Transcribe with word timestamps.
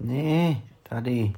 Ne, 0.00 0.62
tady. 0.82 1.32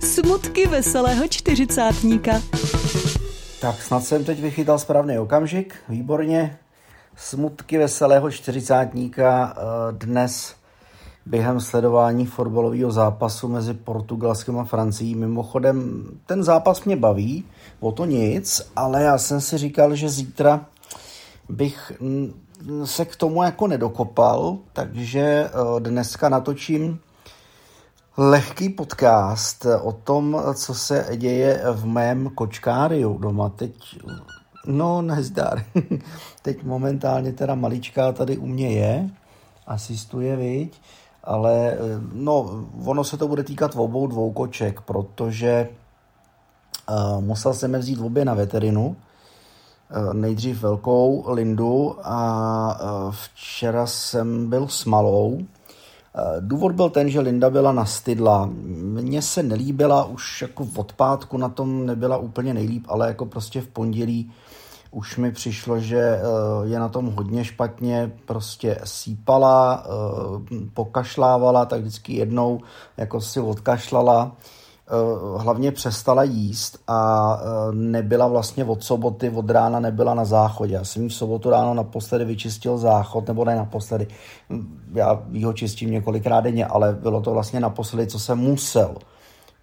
Smutky 0.00 0.66
veselého 0.66 1.28
čtyřicátníka. 1.28 2.32
Tak 3.60 3.82
snad 3.82 4.04
jsem 4.04 4.24
teď 4.24 4.40
vychytal 4.40 4.78
správný 4.78 5.18
okamžik. 5.18 5.74
Výborně. 5.88 6.58
Smutky 7.16 7.78
veselého 7.78 8.30
čtyřicátníka 8.30 9.56
eh, 9.56 9.62
dnes 9.92 10.61
během 11.26 11.60
sledování 11.60 12.26
fotbalového 12.26 12.92
zápasu 12.92 13.48
mezi 13.48 13.74
Portugalskem 13.74 14.58
a 14.58 14.64
Francií. 14.64 15.14
Mimochodem, 15.14 16.04
ten 16.26 16.42
zápas 16.42 16.84
mě 16.84 16.96
baví, 16.96 17.44
o 17.80 17.92
to 17.92 18.04
nic, 18.04 18.70
ale 18.76 19.02
já 19.02 19.18
jsem 19.18 19.40
si 19.40 19.58
říkal, 19.58 19.94
že 19.94 20.08
zítra 20.08 20.66
bych 21.48 21.92
se 22.84 23.04
k 23.04 23.16
tomu 23.16 23.42
jako 23.42 23.66
nedokopal, 23.66 24.58
takže 24.72 25.20
eh, 25.20 25.80
dneska 25.80 26.28
natočím 26.28 27.00
lehký 28.16 28.68
podcast 28.68 29.66
o 29.82 29.92
tom, 29.92 30.42
co 30.54 30.74
se 30.74 31.06
děje 31.16 31.62
v 31.72 31.86
mém 31.86 32.30
kočkáriu 32.34 33.18
doma. 33.18 33.48
Teď, 33.48 33.98
no 34.66 35.02
nezdar, 35.02 35.64
teď 36.42 36.64
momentálně 36.64 37.32
teda 37.32 37.54
maličká 37.54 38.12
tady 38.12 38.36
u 38.36 38.46
mě 38.46 38.72
je, 38.72 39.10
asistuje, 39.66 40.36
viď? 40.36 40.80
Ale 41.24 41.76
no, 42.12 42.66
ono 42.84 43.04
se 43.04 43.16
to 43.16 43.28
bude 43.28 43.44
týkat 43.44 43.72
obou 43.76 44.06
dvou 44.06 44.32
koček, 44.32 44.80
protože 44.80 45.68
uh, 46.90 47.20
musel 47.20 47.54
jsem 47.54 47.74
je 47.74 47.80
vzít 47.80 48.00
obě 48.00 48.24
na 48.24 48.34
veterinu, 48.34 48.86
uh, 48.86 50.14
nejdřív 50.14 50.62
velkou 50.62 51.24
Lindu 51.32 51.96
a 52.02 52.80
uh, 52.80 53.12
včera 53.12 53.86
jsem 53.86 54.50
byl 54.50 54.68
s 54.68 54.84
malou, 54.84 55.38
Důvod 56.40 56.72
byl 56.72 56.90
ten, 56.90 57.10
že 57.10 57.20
Linda 57.20 57.50
byla 57.50 57.72
nastydla. 57.72 58.48
Mně 58.52 59.22
se 59.22 59.42
nelíbila, 59.42 60.04
už 60.04 60.42
jako 60.42 60.64
v 60.64 60.78
odpátku 60.78 61.36
na 61.36 61.48
tom 61.48 61.86
nebyla 61.86 62.16
úplně 62.16 62.54
nejlíp, 62.54 62.84
ale 62.88 63.08
jako 63.08 63.26
prostě 63.26 63.60
v 63.60 63.68
pondělí 63.68 64.32
už 64.92 65.16
mi 65.16 65.32
přišlo, 65.32 65.80
že 65.80 65.98
eh, 65.98 66.20
je 66.64 66.78
na 66.78 66.88
tom 66.88 67.06
hodně 67.06 67.44
špatně, 67.44 68.12
prostě 68.24 68.78
sípala, 68.84 69.84
eh, 69.86 70.56
pokašlávala, 70.74 71.64
tak 71.64 71.80
vždycky 71.80 72.12
jednou 72.12 72.60
jako 72.96 73.20
si 73.20 73.40
odkašlala, 73.40 74.32
eh, 74.32 74.92
hlavně 75.38 75.72
přestala 75.72 76.22
jíst 76.22 76.78
a 76.88 77.40
nebyla 77.72 78.28
vlastně 78.28 78.64
od 78.64 78.84
soboty, 78.84 79.30
od 79.30 79.50
rána 79.50 79.80
nebyla 79.80 80.14
na 80.14 80.24
záchodě. 80.24 80.74
Já 80.74 80.84
jsem 80.84 81.08
v 81.08 81.14
sobotu 81.14 81.50
ráno 81.50 81.74
naposledy 81.74 82.24
vyčistil 82.24 82.78
záchod, 82.78 83.28
nebo 83.28 83.44
ne 83.44 83.56
naposledy, 83.56 84.06
já 84.92 85.22
ho 85.44 85.52
čistím 85.52 85.90
několikrát 85.90 86.40
denně, 86.40 86.66
ale 86.66 86.92
bylo 86.92 87.20
to 87.20 87.30
vlastně 87.30 87.60
naposledy, 87.60 88.06
co 88.06 88.18
jsem 88.18 88.38
musel, 88.38 88.94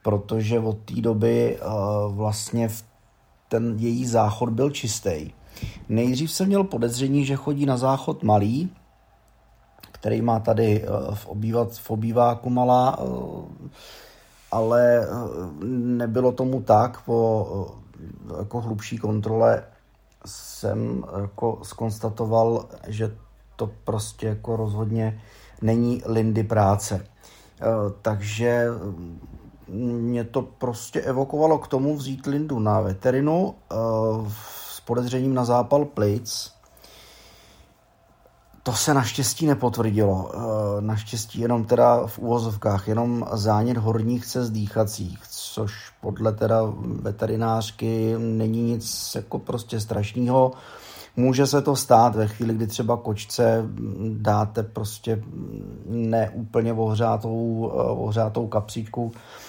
protože 0.04 0.60
od 0.60 0.78
té 0.78 1.02
doby 1.02 1.60
vlastně 2.10 2.68
v 2.68 2.89
ten 3.50 3.76
její 3.78 4.06
záchod 4.06 4.50
byl 4.50 4.70
čistý. 4.70 5.32
Nejdřív 5.90 6.32
jsem 6.32 6.48
měl 6.48 6.64
podezření, 6.64 7.26
že 7.26 7.36
chodí 7.36 7.66
na 7.66 7.78
záchod 7.78 8.24
malý, 8.24 8.70
který 9.92 10.22
má 10.22 10.40
tady 10.40 10.84
eh, 10.84 11.16
v, 11.16 11.28
obývat, 11.28 11.74
v 11.74 11.92
obýváku 11.92 12.50
malá, 12.50 13.00
eh, 13.00 13.70
ale 14.52 15.00
eh, 15.02 15.08
nebylo 15.76 16.32
tomu 16.32 16.62
tak. 16.62 17.02
Po 17.02 17.76
jako 18.40 18.62
hlubší 18.62 18.98
kontrole 18.98 19.64
jsem 20.26 21.04
jako 21.22 21.60
skonstatoval, 21.64 22.66
že 22.88 23.16
to 23.56 23.72
prostě 23.84 24.28
jako 24.28 24.56
rozhodně 24.56 25.22
není 25.62 26.02
Lindy 26.06 26.44
práce. 26.44 27.06
Takže 28.02 28.68
mě 29.74 30.24
to 30.24 30.42
prostě 30.42 31.02
evokovalo 31.02 31.58
k 31.60 31.68
tomu 31.68 31.96
vzít 31.96 32.26
Lindu 32.26 32.60
na 32.60 32.80
veterinu 32.80 33.44
uh, 33.44 34.28
s 34.70 34.80
podezřením 34.80 35.34
na 35.34 35.46
zápal 35.46 35.86
plic. 35.86 36.52
To 38.64 38.74
se 38.74 38.94
naštěstí 38.94 39.46
nepotvrdilo. 39.46 40.32
Uh, 40.36 40.42
naštěstí 40.82 41.40
jenom 41.40 41.66
teda 41.66 42.08
v 42.08 42.20
úvozovkách, 42.20 42.88
jenom 42.88 43.26
zánět 43.32 43.78
horních 43.78 44.26
cest 44.26 44.50
dýchacích, 44.50 45.20
což 45.30 45.74
podle 46.02 46.34
teda 46.34 46.62
veterinářky 46.84 48.16
není 48.18 48.64
nic 48.64 49.16
jako 49.16 49.40
prostě 49.40 49.80
strašného. 49.80 50.52
Může 51.16 51.48
se 51.48 51.62
to 51.62 51.76
stát 51.76 52.16
ve 52.16 52.28
chvíli, 52.28 52.54
kdy 52.54 52.68
třeba 52.68 52.98
kočce 52.98 53.66
dáte 54.10 54.64
prostě 54.64 55.24
neúplně 55.86 56.74
ohřátou, 56.74 57.72
ohřátou 57.74 58.48
kapsičku 58.48 59.12
Eh, 59.12 59.49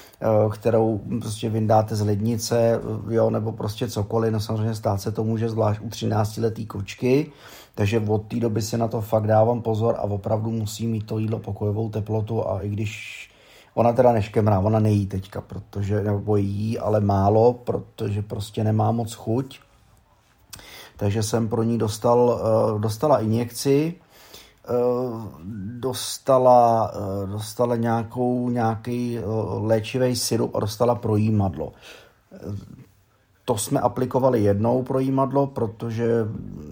kterou 0.50 1.00
prostě 1.20 1.48
vyndáte 1.48 1.96
z 1.96 2.00
lednice, 2.00 2.80
jo, 3.08 3.30
nebo 3.30 3.52
prostě 3.52 3.88
cokoliv, 3.88 4.32
no 4.32 4.40
samozřejmě 4.40 4.74
stát 4.74 5.00
se 5.00 5.12
to 5.12 5.24
může 5.24 5.48
zvlášť 5.48 5.80
u 5.80 5.88
13-letý 5.88 6.66
kočky, 6.66 7.32
takže 7.74 8.00
od 8.00 8.26
té 8.26 8.36
doby 8.36 8.62
si 8.62 8.78
na 8.78 8.88
to 8.88 9.00
fakt 9.00 9.26
dávám 9.26 9.62
pozor 9.62 9.94
a 9.98 10.02
opravdu 10.02 10.50
musí 10.50 10.86
mít 10.86 11.06
to 11.06 11.18
jídlo 11.18 11.38
pokojovou 11.38 11.88
teplotu 11.88 12.48
a 12.48 12.60
i 12.60 12.68
když 12.68 13.26
Ona 13.74 13.92
teda 13.92 14.12
neškemrá, 14.12 14.58
ona 14.58 14.80
nejí 14.80 15.06
teďka, 15.06 15.40
protože, 15.40 16.02
nebo 16.02 16.36
jí, 16.36 16.78
ale 16.78 17.00
málo, 17.00 17.52
protože 17.52 18.22
prostě 18.22 18.64
nemá 18.64 18.92
moc 18.92 19.14
chuť. 19.14 19.60
Takže 20.96 21.22
jsem 21.22 21.48
pro 21.48 21.62
ní 21.62 21.78
dostal, 21.78 22.40
eh, 22.40 22.78
dostala 22.78 23.18
injekci, 23.18 23.94
Eh, 23.94 24.09
dostala, 25.80 26.92
eh, 26.94 27.26
dostala 27.26 27.76
nějakou, 27.76 28.48
nějaký 28.48 29.18
eh, 29.18 29.22
léčivý 29.48 30.16
syrup 30.16 30.54
a 30.54 30.60
dostala 30.60 30.94
projímadlo. 30.94 31.72
To 33.44 33.58
jsme 33.58 33.80
aplikovali 33.80 34.42
jednou 34.42 34.82
projímadlo, 34.82 35.46
protože 35.46 36.28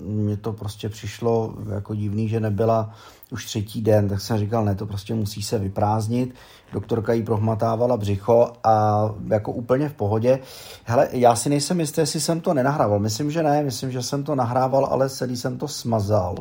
mně 0.06 0.36
to 0.36 0.53
prostě 0.53 0.88
přišlo 0.88 1.54
jako 1.75 1.94
divný, 1.94 2.28
že 2.28 2.41
nebyla 2.41 2.94
už 3.31 3.47
třetí 3.47 3.82
den, 3.82 4.09
tak 4.09 4.20
jsem 4.20 4.38
říkal, 4.38 4.65
ne, 4.65 4.75
to 4.75 4.86
prostě 4.86 5.15
musí 5.15 5.42
se 5.42 5.59
vyprázdnit. 5.59 6.34
Doktorka 6.72 7.12
jí 7.12 7.22
prohmatávala 7.22 7.97
břicho 7.97 8.53
a 8.65 9.04
jako 9.30 9.53
úplně 9.53 9.88
v 9.88 9.94
pohodě. 9.94 10.38
Hele, 10.84 11.09
já 11.12 11.36
si 11.36 11.48
nejsem 11.48 11.80
jistý, 11.80 12.00
jestli 12.00 12.20
jsem 12.20 12.41
to 12.41 12.54
nenahrával. 12.54 12.98
Myslím, 12.98 13.30
že 13.30 13.42
ne, 13.42 13.62
myslím, 13.62 13.92
že 13.92 14.03
jsem 14.03 14.25
to 14.25 14.34
nahrával, 14.34 14.86
ale 14.91 15.10
celý 15.10 15.36
jsem 15.36 15.59
to 15.59 15.69
smazal. 15.69 16.34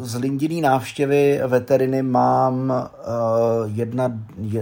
Z 0.00 0.14
Lindiný 0.14 0.60
návštěvy 0.60 1.40
veteriny 1.46 2.02
mám 2.02 2.72
eh, 2.72 2.98
jedna, 3.64 4.12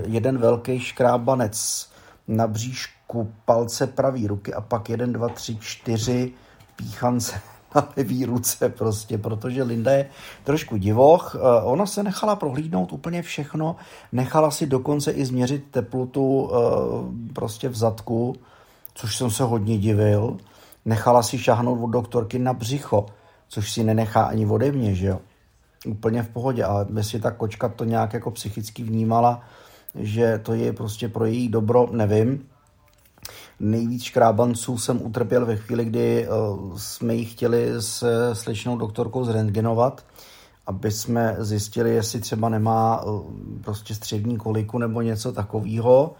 jeden 0.07 0.39
velký 0.39 0.81
škrábanec 0.81 1.89
na 2.29 2.47
bříšku 2.47 3.33
palce 3.45 3.87
pravý 3.87 4.27
ruky 4.27 4.55
a 4.55 4.61
pak 4.61 4.91
jeden, 4.91 5.13
dva, 5.13 5.29
tři, 5.29 5.57
čtyři 5.61 6.33
píchance 6.77 7.41
na 7.75 7.89
levý 7.97 8.25
ruce 8.25 8.69
prostě, 8.69 9.19
protože 9.19 9.63
Linda 9.63 9.93
je 9.93 10.09
trošku 10.45 10.77
divoch. 10.77 11.37
Eh, 11.37 11.63
ona 11.63 11.87
se 11.87 12.03
nechala 12.03 12.37
prohlídnout 12.37 12.93
úplně 12.93 13.23
všechno, 13.23 13.77
nechala 14.13 14.51
si 14.51 14.67
dokonce 14.67 15.11
i 15.11 15.25
změřit 15.25 15.65
teplotu 15.71 16.51
eh, 16.51 17.33
prostě 17.33 17.69
v 17.69 17.77
zadku, 17.77 18.37
což 18.95 19.17
jsem 19.17 19.31
se 19.31 19.43
hodně 19.43 19.79
divil. 19.79 20.37
Nechala 20.85 21.23
si 21.23 21.39
šáhnout 21.39 21.79
od 21.83 21.91
doktorky 21.91 22.39
na 22.39 22.53
břicho 22.53 23.07
což 23.49 23.73
si 23.73 23.85
nenechá 23.85 24.23
ani 24.23 24.47
ode 24.47 24.73
mě, 24.73 24.95
že 24.95 25.07
jo. 25.07 25.21
Úplně 25.87 26.23
v 26.23 26.29
pohodě, 26.29 26.65
ale 26.65 26.87
jestli 26.97 27.21
ta 27.21 27.31
kočka 27.31 27.69
to 27.69 27.85
nějak 27.85 28.13
jako 28.13 28.31
psychicky 28.31 28.83
vnímala, 28.83 29.43
že 29.95 30.39
to 30.39 30.55
je 30.55 30.73
prostě 30.73 31.09
pro 31.09 31.25
její 31.25 31.49
dobro, 31.49 31.89
nevím. 31.93 32.49
Nejvíc 33.61 34.03
škrábanců 34.03 34.79
jsem 34.79 35.03
utrpěl 35.03 35.47
ve 35.47 35.57
chvíli, 35.57 35.85
kdy 35.85 36.29
uh, 36.29 36.77
jsme 36.77 37.15
ji 37.15 37.25
chtěli 37.25 37.69
s 37.79 38.05
slečnou 38.33 38.77
doktorkou 38.77 39.25
zrentgenovat, 39.25 40.05
aby 40.67 40.91
jsme 40.91 41.37
zjistili, 41.39 41.95
jestli 41.95 42.21
třeba 42.21 42.49
nemá 42.49 43.05
uh, 43.05 43.23
prostě 43.65 43.95
střední 43.95 44.37
koliku 44.37 44.79
nebo 44.79 45.03
něco 45.03 45.33
takového 45.33 46.15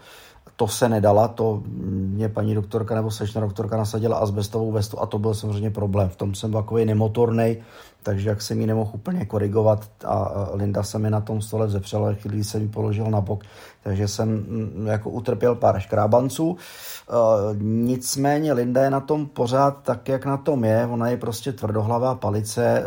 to 0.57 0.67
se 0.67 0.89
nedala, 0.89 1.27
to 1.27 1.63
mě 1.65 2.29
paní 2.29 2.55
doktorka 2.55 2.95
nebo 2.95 3.11
slečna 3.11 3.41
doktorka 3.41 3.77
nasadila 3.77 4.17
asbestovou 4.17 4.71
vestu 4.71 4.99
a 4.99 5.05
to 5.05 5.19
byl 5.19 5.33
samozřejmě 5.33 5.69
problém. 5.69 6.09
V 6.09 6.15
tom 6.15 6.35
jsem 6.35 6.51
takový 6.51 6.85
nemotorný, 6.85 7.57
takže 8.03 8.29
jak 8.29 8.41
jsem 8.41 8.61
ji 8.61 8.67
nemohl 8.67 8.91
úplně 8.93 9.25
korigovat 9.25 9.85
a 10.05 10.47
Linda 10.53 10.83
se 10.83 10.99
mi 10.99 11.09
na 11.09 11.21
tom 11.21 11.41
stole 11.41 11.67
vzepřela, 11.67 12.13
chvíli 12.13 12.43
jsem 12.43 12.61
ji 12.61 12.67
položil 12.67 13.05
na 13.05 13.21
bok, 13.21 13.43
takže 13.83 14.07
jsem 14.07 14.29
mm, 14.29 14.87
jako 14.87 15.09
utrpěl 15.09 15.55
pár 15.55 15.79
škrábanců. 15.79 16.57
E, 16.57 17.13
nicméně 17.61 18.53
Linda 18.53 18.83
je 18.83 18.89
na 18.89 18.99
tom 18.99 19.25
pořád 19.25 19.83
tak, 19.83 20.09
jak 20.09 20.25
na 20.25 20.37
tom 20.37 20.65
je, 20.65 20.87
ona 20.91 21.07
je 21.09 21.17
prostě 21.17 21.51
tvrdohlavá 21.51 22.15
palice, 22.15 22.65
e, 22.65 22.83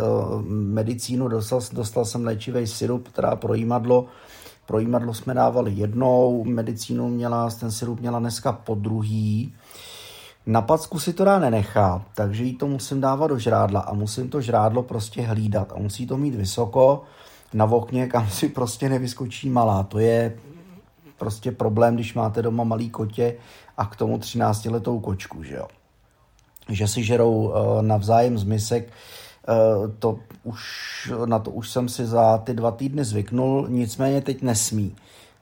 medicínu 0.49 1.29
dostal, 1.29 1.61
dostal 1.73 2.05
jsem 2.05 2.25
léčivý 2.25 2.67
syrup, 2.67 3.09
teda 3.13 3.37
projímadlo, 3.37 4.07
Projímadlo 4.71 5.15
jsme 5.15 5.35
dávali 5.35 5.73
jednou, 5.73 6.45
medicínu 6.45 7.09
měla, 7.09 7.51
ten 7.51 7.71
sirup 7.71 8.01
měla 8.01 8.19
dneska 8.19 8.53
po 8.53 8.75
druhý. 8.75 9.55
Na 10.47 10.63
packu 10.63 10.99
si 10.99 11.13
to 11.13 11.25
dá 11.25 11.39
nenechá, 11.39 12.05
takže 12.15 12.45
jí 12.45 12.55
to 12.55 12.67
musím 12.67 13.01
dávat 13.01 13.27
do 13.27 13.39
žrádla 13.39 13.81
a 13.81 13.95
musím 13.95 14.29
to 14.29 14.41
žrádlo 14.41 14.83
prostě 14.83 15.23
hlídat 15.23 15.73
a 15.73 15.79
musí 15.79 16.07
to 16.07 16.17
mít 16.17 16.35
vysoko 16.35 17.03
na 17.55 17.65
okně, 17.65 18.07
kam 18.07 18.31
si 18.31 18.49
prostě 18.49 18.89
nevyskočí 18.89 19.51
malá. 19.51 19.83
To 19.83 19.99
je 19.99 20.37
prostě 21.19 21.53
problém, 21.53 21.95
když 21.95 22.15
máte 22.15 22.43
doma 22.43 22.65
malý 22.65 22.91
kotě 22.91 23.37
a 23.77 23.87
k 23.87 23.97
tomu 23.97 24.19
13 24.19 24.65
letou 24.65 25.01
kočku, 25.01 25.43
že 25.43 25.55
jo. 25.55 25.67
Že 26.69 26.89
si 26.89 27.05
žerou 27.05 27.35
uh, 27.35 27.83
navzájem 27.83 28.39
z 28.39 28.45
misek, 28.45 28.93
to 29.99 30.19
už, 30.45 31.13
na 31.25 31.39
to 31.39 31.51
už 31.51 31.71
jsem 31.71 31.89
si 31.89 32.07
za 32.07 32.39
ty 32.39 32.55
dva 32.55 32.71
týdny 32.71 33.05
zvyknul, 33.05 33.67
nicméně 33.69 34.21
teď 34.21 34.43
nesmí. 34.43 34.97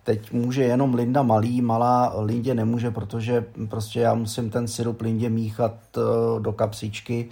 Teď 0.05 0.33
může 0.33 0.63
jenom 0.63 0.95
Linda 0.95 1.23
malý, 1.23 1.61
malá 1.61 2.21
Lindě 2.21 2.55
nemůže, 2.55 2.91
protože 2.91 3.45
prostě 3.69 4.01
já 4.01 4.15
musím 4.15 4.51
ten 4.51 4.69
syrup 4.69 5.01
Lindě 5.01 5.31
míchat 5.31 5.75
uh, 5.97 6.43
do 6.43 6.53
kapsičky 6.53 7.29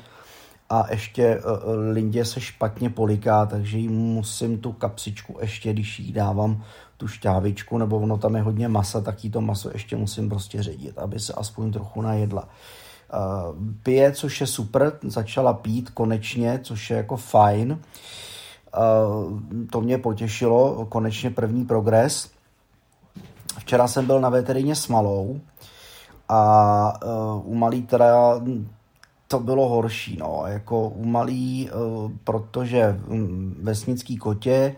a 0.71 0.91
ještě 0.91 1.41
uh, 1.41 1.43
Lindě 1.93 2.25
se 2.25 2.41
špatně 2.41 2.91
poliká, 2.91 3.47
takže 3.47 3.79
jí 3.79 3.89
musím 3.89 4.59
tu 4.59 4.73
kapsičku 4.73 5.37
ještě, 5.41 5.73
když 5.73 5.99
jí 5.99 6.13
dávám 6.13 6.65
tu 6.97 7.09
šťávičku, 7.09 7.79
nebo 7.79 7.99
ono 7.99 8.19
tam 8.19 8.37
je 8.37 8.43
hodně 8.43 8.69
masa, 8.69 9.01
tak 9.01 9.25
jí 9.25 9.31
to 9.31 9.41
maso 9.41 9.71
ještě 9.73 9.97
musím 9.97 10.29
prostě 10.29 10.63
ředit, 10.63 10.99
aby 10.99 11.21
se 11.21 11.33
aspoň 11.33 11.73
trochu 11.73 12.03
najedla. 12.03 12.43
Uh, 12.43 12.49
pije, 13.83 14.13
což 14.13 14.41
je 14.41 14.47
super, 14.47 14.93
začala 15.03 15.53
pít 15.53 15.91
konečně, 15.91 16.61
což 16.63 16.91
je 16.91 16.97
jako 16.97 17.17
fajn. 17.17 17.73
Uh, 17.73 19.41
to 19.71 19.81
mě 19.81 19.99
potěšilo, 19.99 20.87
konečně 20.89 21.31
první 21.31 21.65
progres. 21.65 22.31
Včera 23.59 23.89
jsem 23.89 24.07
byl 24.07 24.21
na 24.21 24.29
veterině 24.29 24.77
s 24.77 24.89
malou 24.89 25.41
a 26.29 26.93
uh, 27.05 27.53
u 27.53 27.55
malý 27.55 27.83
teda 27.83 28.41
to 29.29 29.41
bylo 29.41 29.69
horší, 29.69 30.17
no, 30.21 30.43
jako 30.47 30.89
u 30.89 31.05
malý, 31.05 31.71
protože 32.25 33.01
vesnický 33.63 34.17
kotě 34.17 34.77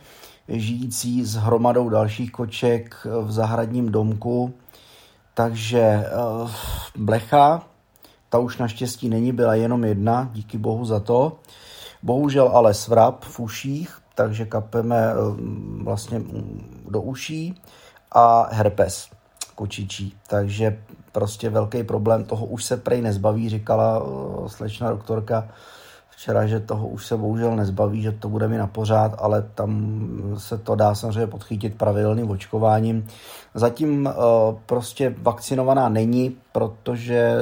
žijící 0.49 1.25
s 1.25 1.35
hromadou 1.35 1.89
dalších 1.89 2.33
koček 2.33 3.07
v 3.23 3.33
zahradním 3.33 3.93
domku. 3.93 4.55
Takže 5.35 6.05
blecha, 6.97 7.63
ta 8.29 8.39
už 8.39 8.59
naštěstí 8.59 9.09
není, 9.09 9.33
byla 9.33 9.55
jenom 9.55 9.85
jedna, 9.85 10.31
díky 10.33 10.59
bohu 10.59 10.85
za 10.85 11.01
to. 11.01 11.39
Bohužel 12.03 12.49
ale 12.49 12.75
svrap 12.75 13.25
v 13.25 13.41
uších, 13.41 13.99
takže 14.15 14.45
kapeme 14.45 15.15
uh, 15.15 15.37
vlastně 15.85 16.23
do 16.89 17.01
uší 17.03 17.63
a 18.13 18.49
herpes 18.53 19.09
kočičí. 19.55 20.15
Takže 20.27 20.83
prostě 21.13 21.51
velký 21.51 21.83
problém, 21.83 22.25
toho 22.25 22.47
už 22.47 22.65
se 22.65 22.77
prej 22.77 23.03
nezbaví, 23.03 23.49
říkala 23.49 24.03
uh, 24.03 24.49
slečna 24.49 24.91
doktorka 24.91 25.49
včera, 26.19 26.47
že 26.47 26.61
toho 26.61 26.89
už 26.89 27.07
se 27.07 27.17
bohužel 27.17 27.57
nezbaví, 27.57 28.03
že 28.03 28.13
to 28.13 28.29
bude 28.29 28.49
mi 28.49 28.59
na 28.59 28.67
pořád, 28.67 29.15
ale 29.19 29.43
tam 29.55 30.01
se 30.37 30.59
to 30.59 30.75
dá 30.75 30.95
samozřejmě 30.95 31.27
podchytit 31.27 31.75
pravidelným 31.75 32.31
očkováním. 32.31 33.07
Zatím 33.55 34.07
uh, 34.07 34.13
prostě 34.67 35.15
vakcinovaná 35.19 35.89
není, 35.89 36.37
protože 36.53 37.37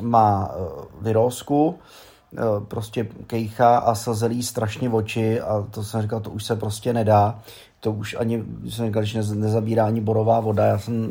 má 0.00 0.48
uh, 0.48 0.84
virózku, 1.00 1.68
uh, 1.68 2.64
prostě 2.64 3.08
kejcha 3.26 3.78
a 3.78 3.94
sazelí 3.94 4.42
strašně 4.42 4.90
oči 4.90 5.40
a 5.40 5.66
to 5.70 5.84
jsem 5.84 6.02
říkal, 6.02 6.20
to 6.20 6.30
už 6.30 6.44
se 6.44 6.56
prostě 6.56 6.92
nedá. 6.92 7.38
To 7.80 7.92
už 7.92 8.16
ani, 8.18 8.44
jsem 8.68 8.86
říkal, 8.86 9.04
že 9.04 9.34
nezabírá 9.34 9.86
ani 9.86 10.00
borová 10.00 10.40
voda, 10.40 10.64
já 10.64 10.78
jsem 10.78 11.08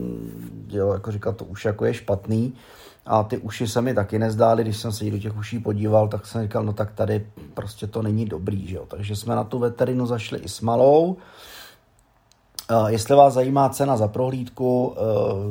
jo, 0.70 0.94
jako 0.94 1.12
říkal, 1.12 1.34
to 1.34 1.46
už 1.46 1.66
jako 1.66 1.86
je 1.86 1.94
špatný. 1.94 2.54
A 3.08 3.24
ty 3.24 3.38
uši 3.38 3.68
se 3.68 3.82
mi 3.82 3.94
taky 3.94 4.20
nezdály, 4.20 4.64
když 4.64 4.78
jsem 4.78 4.92
se 4.92 5.06
jí 5.06 5.12
do 5.12 5.18
těch 5.18 5.38
uší 5.38 5.60
podíval, 5.60 6.08
tak 6.08 6.26
jsem 6.26 6.42
říkal, 6.42 6.64
no 6.64 6.74
tak 6.74 6.92
tady 6.92 7.28
prostě 7.54 7.88
to 7.88 8.02
není 8.02 8.26
dobrý, 8.26 8.68
že 8.68 8.76
jo. 8.76 8.86
Takže 8.88 9.16
jsme 9.16 9.36
na 9.36 9.44
tu 9.44 9.60
veterinu 9.60 10.06
zašli 10.06 10.40
i 10.40 10.50
s 10.50 10.62
malou. 10.62 11.18
Jestli 12.88 13.16
vás 13.16 13.34
zajímá 13.34 13.70
cena 13.70 13.98
za 13.98 14.08
prohlídku 14.08 14.96
eh, 14.96 15.02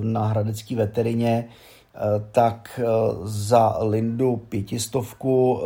na 0.04 0.26
hradecké 0.26 0.76
veterině, 0.76 1.48
eh, 1.48 1.98
tak 2.32 2.80
eh, 2.82 2.86
za 3.22 3.78
Lindu 3.80 4.36
pětistovku 4.36 5.60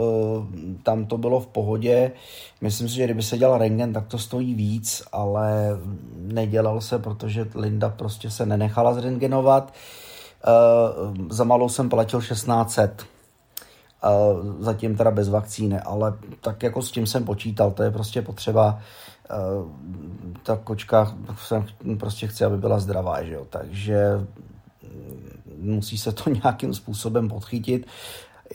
tam 0.83 1.07
to 1.07 1.19
bylo 1.19 1.41
v 1.41 1.47
pohodě. 1.47 2.13
Myslím 2.61 2.89
si, 2.89 2.95
že 2.95 3.05
kdyby 3.05 3.23
se 3.23 3.39
dělal 3.39 3.59
rengen, 3.59 3.93
tak 3.93 4.07
to 4.07 4.19
stojí 4.19 4.55
víc, 4.55 5.03
ale 5.13 5.79
nedělal 6.17 6.81
se, 6.81 6.99
protože 6.99 7.47
Linda 7.55 7.89
prostě 7.89 8.31
se 8.31 8.47
nenechala 8.47 8.95
zrengenovat. 8.95 9.73
Uh, 10.47 11.29
za 11.31 11.45
malou 11.45 11.69
jsem 11.69 11.89
platil 11.89 12.21
1600. 12.21 13.07
Uh, 14.05 14.63
zatím 14.63 14.97
teda 14.97 15.11
bez 15.11 15.29
vakcíny, 15.29 15.81
ale 15.81 16.15
tak 16.41 16.63
jako 16.63 16.83
s 16.83 16.91
tím 16.91 17.07
jsem 17.07 17.25
počítal, 17.25 17.71
to 17.71 17.83
je 17.83 17.91
prostě 17.91 18.23
potřeba. 18.23 18.81
Uh, 19.31 19.71
ta 20.43 20.57
kočka 20.57 21.15
jsem 21.39 21.67
prostě 21.99 22.27
chci, 22.27 22.45
aby 22.45 22.57
byla 22.57 22.79
zdravá, 22.79 23.23
že 23.23 23.35
jo? 23.35 23.47
takže 23.51 24.27
musí 25.61 25.99
se 25.99 26.13
to 26.13 26.31
nějakým 26.45 26.75
způsobem 26.75 27.29
podchytit. 27.29 27.87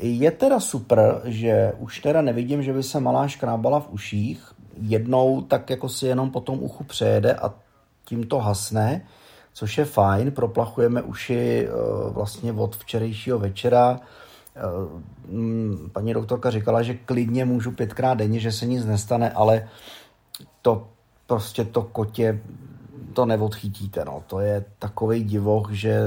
Je 0.02 0.32
teda 0.32 0.60
super, 0.60 1.22
že 1.24 1.74
už 1.80 2.00
teda 2.00 2.22
nevidím, 2.22 2.64
že 2.64 2.74
by 2.74 2.84
se 2.84 3.00
malá 3.00 3.28
škrábala 3.28 3.80
v 3.80 3.90
uších. 3.92 4.52
Jednou 4.82 5.42
tak 5.42 5.70
jako 5.70 5.90
si 5.90 6.08
jenom 6.08 6.32
po 6.32 6.42
tom 6.42 6.64
uchu 6.64 6.84
přejede 6.84 7.34
a 7.34 7.54
tím 8.06 8.24
to 8.24 8.40
hasne 8.40 9.06
což 9.56 9.78
je 9.78 9.86
fajn. 9.86 10.32
Proplachujeme 10.32 11.02
uši 11.02 11.68
eh, 11.68 11.72
vlastně 12.10 12.54
od 12.54 12.76
včerejšího 12.76 13.40
večera. 13.40 14.00
Eh, 14.56 14.62
mm, 15.28 15.90
paní 15.94 16.14
doktorka 16.14 16.52
říkala, 16.52 16.82
že 16.82 16.94
klidně 16.94 17.46
můžu 17.46 17.72
pětkrát 17.72 18.18
denně, 18.18 18.40
že 18.40 18.52
se 18.52 18.66
nic 18.66 18.86
nestane, 18.86 19.32
ale 19.32 19.70
to 20.62 20.88
prostě 21.28 21.66
to 21.66 21.82
kotě 21.82 22.42
to 23.14 23.26
neodchytíte. 23.26 24.06
No. 24.06 24.24
To 24.28 24.40
je 24.40 24.66
takový 24.80 25.24
divoch, 25.24 25.72
že 25.72 26.00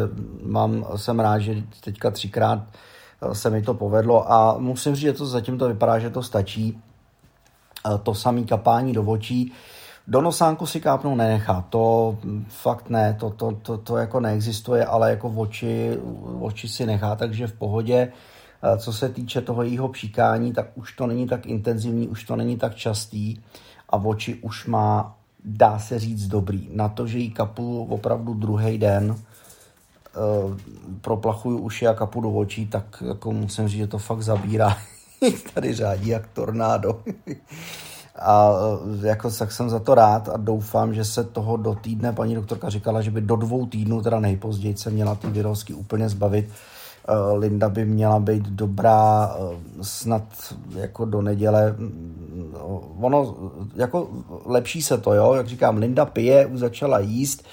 mám, 0.42 0.86
jsem 0.96 1.20
rád, 1.20 1.38
že 1.38 1.62
teďka 1.80 2.10
třikrát 2.10 2.58
eh, 3.22 3.34
se 3.34 3.50
mi 3.50 3.62
to 3.62 3.74
povedlo 3.74 4.32
a 4.32 4.58
musím 4.58 4.94
říct, 4.94 5.02
že 5.02 5.12
to 5.12 5.26
zatím 5.26 5.58
to 5.58 5.68
vypadá, 5.68 5.98
že 5.98 6.10
to 6.10 6.22
stačí. 6.22 6.82
To 8.02 8.14
samé 8.14 8.42
kapání 8.42 8.92
do 8.92 9.02
očí 9.02 9.52
do 10.08 10.20
nosánku 10.20 10.66
si 10.66 10.80
kápnout 10.80 11.16
nenechá, 11.16 11.64
to 11.70 12.18
fakt 12.48 12.90
ne, 12.90 13.16
to, 13.20 13.30
to, 13.30 13.52
to, 13.62 13.78
to 13.78 13.96
jako 13.96 14.20
neexistuje, 14.20 14.84
ale 14.84 15.10
jako 15.10 15.28
v 15.28 15.38
oči, 15.38 15.98
v 16.02 16.44
oči 16.44 16.68
si 16.68 16.86
nechá, 16.86 17.16
takže 17.16 17.46
v 17.46 17.52
pohodě. 17.52 18.12
Eh, 18.62 18.78
co 18.78 18.92
se 18.92 19.08
týče 19.08 19.40
toho 19.40 19.62
jejího 19.62 19.88
příkání, 19.88 20.52
tak 20.52 20.66
už 20.74 20.92
to 20.96 21.06
není 21.06 21.26
tak 21.26 21.46
intenzivní, 21.46 22.08
už 22.08 22.24
to 22.24 22.36
není 22.36 22.56
tak 22.56 22.74
častý 22.74 23.40
a 23.88 23.96
v 23.96 24.06
oči 24.06 24.34
už 24.34 24.66
má, 24.66 25.16
dá 25.44 25.78
se 25.78 25.98
říct, 25.98 26.26
dobrý. 26.26 26.68
Na 26.72 26.88
to, 26.88 27.06
že 27.06 27.18
jí 27.18 27.30
kapu 27.30 27.84
opravdu 27.90 28.34
druhý 28.34 28.78
den, 28.78 29.10
uh, 29.10 29.16
proplachuju 31.00 31.58
uši 31.58 31.86
a 31.86 31.94
kapu 31.94 32.20
do 32.20 32.30
očí, 32.30 32.66
tak 32.66 33.02
jako 33.08 33.32
musím 33.32 33.68
říct, 33.68 33.78
že 33.78 33.86
to 33.86 33.98
fakt 33.98 34.22
zabírá. 34.22 34.78
Tady 35.54 35.74
řádí 35.74 36.08
jak 36.08 36.26
tornádo. 36.26 37.02
A 38.18 38.52
e, 39.02 39.06
jako 39.06 39.30
tak 39.30 39.52
jsem 39.52 39.70
za 39.70 39.78
to 39.78 39.94
rád 39.94 40.28
a 40.28 40.36
doufám, 40.36 40.94
že 40.94 41.04
se 41.04 41.24
toho 41.24 41.56
do 41.56 41.74
týdne, 41.74 42.12
paní 42.12 42.34
doktorka 42.34 42.68
říkala, 42.68 43.02
že 43.02 43.10
by 43.10 43.20
do 43.20 43.36
dvou 43.36 43.66
týdnů, 43.66 44.02
teda 44.02 44.20
nejpozději, 44.20 44.76
se 44.76 44.90
měla 44.90 45.14
ty 45.14 45.26
virusky 45.26 45.74
úplně 45.74 46.08
zbavit. 46.08 46.48
E, 47.08 47.32
Linda 47.38 47.68
by 47.68 47.84
měla 47.84 48.18
být 48.18 48.48
dobrá 48.48 49.36
e, 49.36 49.84
snad 49.84 50.22
jako 50.74 51.04
do 51.04 51.22
neděle. 51.22 51.76
Ono, 53.00 53.36
jako 53.76 54.08
lepší 54.44 54.82
se 54.82 54.98
to, 54.98 55.14
jo, 55.14 55.34
jak 55.34 55.48
říkám, 55.48 55.76
Linda 55.76 56.04
pije, 56.04 56.46
už 56.46 56.58
začala 56.60 56.98
jíst, 56.98 57.44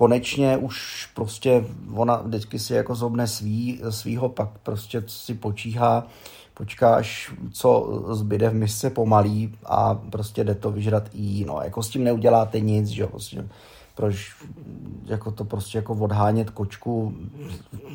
konečně 0.00 0.56
už 0.56 1.08
prostě 1.14 1.64
ona 1.94 2.16
vždycky 2.16 2.58
si 2.58 2.74
jako 2.74 2.94
zobne 2.94 3.26
svý, 3.26 3.80
svýho, 3.90 4.28
pak 4.28 4.48
prostě 4.62 5.02
si 5.06 5.34
počíhá 5.34 6.06
počkáš, 6.54 7.32
co 7.52 8.02
zbyde 8.10 8.48
v 8.48 8.54
misce 8.54 8.90
pomalý 8.90 9.54
a 9.66 9.94
prostě 9.94 10.44
jde 10.44 10.54
to 10.54 10.70
vyžrat 10.70 11.08
i 11.12 11.44
no, 11.44 11.60
jako 11.64 11.82
s 11.82 11.88
tím 11.88 12.04
neuděláte 12.04 12.60
nic, 12.60 12.88
že 12.88 13.02
jo, 13.02 13.08
prostě, 13.08 13.48
proč 13.94 14.36
jako 15.04 15.30
to 15.30 15.44
prostě 15.44 15.78
jako 15.78 15.94
odhánět 15.94 16.50
kočku, 16.50 17.14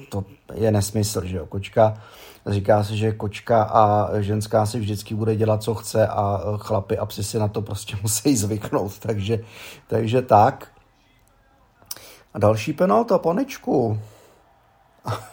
to 0.09 0.25
je 0.53 0.71
nesmysl, 0.71 1.25
že 1.25 1.38
jo, 1.38 1.45
kočka, 1.45 2.01
říká 2.47 2.83
se, 2.83 2.97
že 2.97 3.12
kočka 3.12 3.63
a 3.63 4.09
ženská 4.19 4.65
si 4.65 4.79
vždycky 4.79 5.15
bude 5.15 5.35
dělat, 5.35 5.63
co 5.63 5.75
chce 5.75 6.07
a 6.07 6.41
chlapy 6.57 6.97
a 6.97 7.05
psi 7.05 7.24
si 7.24 7.39
na 7.39 7.47
to 7.47 7.62
prostě 7.62 7.97
musí 8.01 8.38
zvyknout, 8.38 9.00
takže, 9.00 9.39
takže 9.88 10.21
tak. 10.21 10.75
A 12.35 12.39
další 12.39 12.73
penalta, 12.73 13.17
panečku. 13.17 13.99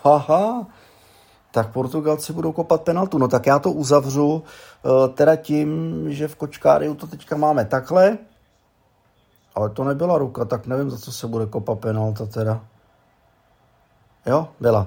Aha, 0.04 0.66
tak 1.50 1.72
Portugalci 1.72 2.32
budou 2.32 2.52
kopat 2.52 2.82
penaltu. 2.82 3.18
No 3.18 3.28
tak 3.28 3.46
já 3.46 3.58
to 3.58 3.72
uzavřu 3.72 4.42
eh, 4.44 5.08
teda 5.08 5.36
tím, 5.36 6.04
že 6.12 6.28
v 6.28 6.36
Kočkáriu 6.36 6.94
to 6.94 7.06
teďka 7.06 7.36
máme 7.36 7.64
takhle, 7.64 8.18
ale 9.54 9.70
to 9.70 9.84
nebyla 9.84 10.18
ruka, 10.18 10.44
tak 10.44 10.66
nevím, 10.66 10.90
za 10.90 10.98
co 10.98 11.12
se 11.12 11.26
bude 11.26 11.46
kopat 11.46 11.78
penalta 11.78 12.26
teda. 12.26 12.60
Jo, 14.26 14.48
byla. 14.60 14.86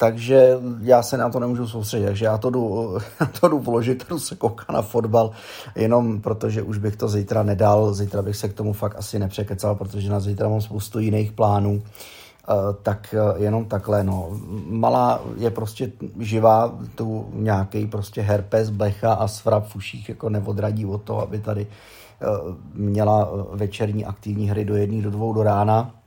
Takže 0.00 0.58
já 0.80 1.02
se 1.02 1.16
na 1.16 1.30
to 1.30 1.40
nemůžu 1.40 1.68
soustředit, 1.68 2.06
takže 2.06 2.24
já 2.24 2.38
to 2.38 2.50
jdu, 2.50 2.98
to 3.40 3.48
jdu 3.48 3.58
vložit, 3.58 4.08
jdu 4.08 4.18
se 4.18 4.36
koukat 4.36 4.68
na 4.68 4.82
fotbal, 4.82 5.30
jenom 5.76 6.20
protože 6.20 6.62
už 6.62 6.78
bych 6.78 6.96
to 6.96 7.08
zítra 7.08 7.42
nedal, 7.42 7.94
zítra 7.94 8.22
bych 8.22 8.36
se 8.36 8.48
k 8.48 8.52
tomu 8.52 8.72
fakt 8.72 8.96
asi 8.98 9.18
nepřekecal, 9.18 9.74
protože 9.74 10.10
na 10.10 10.20
zítra 10.20 10.48
mám 10.48 10.60
spoustu 10.60 10.98
jiných 10.98 11.32
plánů, 11.32 11.82
eh, 11.82 12.52
tak 12.82 13.14
eh, 13.14 13.42
jenom 13.42 13.64
takhle, 13.64 14.04
no. 14.04 14.28
Malá 14.66 15.20
je 15.36 15.50
prostě 15.50 15.92
živá, 16.18 16.78
tu 16.94 17.30
nějaký 17.32 17.86
prostě 17.86 18.22
herpes, 18.22 18.70
blecha 18.70 19.12
a 19.12 19.28
svrap 19.28 19.66
v 19.66 19.76
uších 19.76 20.08
jako 20.08 20.28
neodradí 20.28 20.86
od 20.86 21.02
toho, 21.02 21.22
aby 21.22 21.38
tady 21.38 21.66
eh, 21.66 22.26
měla 22.74 23.28
večerní 23.52 24.04
aktivní 24.04 24.50
hry 24.50 24.64
do 24.64 24.76
jedné, 24.76 25.02
do 25.02 25.10
dvou 25.10 25.32
do 25.32 25.42
rána, 25.42 25.99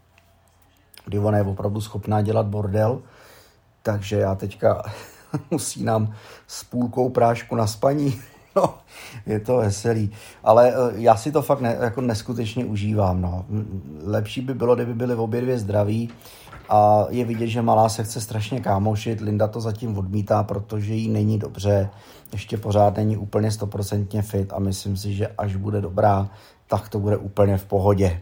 kdy 1.05 1.19
ona 1.19 1.37
je 1.37 1.43
opravdu 1.43 1.81
schopná 1.81 2.21
dělat 2.21 2.45
bordel, 2.45 3.01
takže 3.83 4.19
já 4.19 4.35
teďka 4.35 4.83
usínám 5.49 6.13
s 6.47 6.63
půlkou 6.63 7.09
prášku 7.09 7.55
na 7.55 7.67
spaní. 7.67 8.21
No, 8.55 8.73
je 9.25 9.39
to 9.39 9.57
veselý. 9.57 10.11
Ale 10.43 10.73
eh, 10.73 10.91
já 10.95 11.15
si 11.15 11.31
to 11.31 11.41
fakt 11.41 11.61
ne, 11.61 11.77
jako 11.81 12.01
neskutečně 12.01 12.65
užívám. 12.65 13.21
No. 13.21 13.45
Lepší 14.03 14.41
by 14.41 14.53
bylo, 14.53 14.75
kdyby 14.75 14.93
byli 14.93 15.15
obě 15.15 15.41
dvě 15.41 15.59
zdraví 15.59 16.09
a 16.69 17.05
je 17.09 17.25
vidět, 17.25 17.47
že 17.47 17.61
malá 17.61 17.89
se 17.89 18.03
chce 18.03 18.21
strašně 18.21 18.59
kámošit. 18.59 19.21
Linda 19.21 19.47
to 19.47 19.61
zatím 19.61 19.97
odmítá, 19.97 20.43
protože 20.43 20.93
jí 20.93 21.09
není 21.09 21.39
dobře. 21.39 21.89
Ještě 22.31 22.57
pořád 22.57 22.97
není 22.97 23.17
úplně 23.17 23.51
stoprocentně 23.51 24.21
fit 24.21 24.53
a 24.53 24.59
myslím 24.59 24.97
si, 24.97 25.13
že 25.13 25.27
až 25.27 25.55
bude 25.55 25.81
dobrá, 25.81 26.29
tak 26.67 26.89
to 26.89 26.99
bude 26.99 27.17
úplně 27.17 27.57
v 27.57 27.65
pohodě. 27.65 28.21